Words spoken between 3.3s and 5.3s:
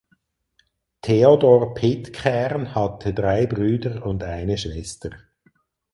Brüder und eine Schwester.